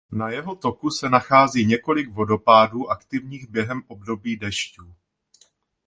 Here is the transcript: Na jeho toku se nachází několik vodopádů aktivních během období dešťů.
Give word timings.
Na 0.11 0.29
jeho 0.29 0.55
toku 0.55 0.89
se 0.91 1.09
nachází 1.09 1.65
několik 1.65 2.09
vodopádů 2.09 2.89
aktivních 2.91 3.47
během 3.47 3.81
období 3.87 4.37
dešťů. 4.37 4.95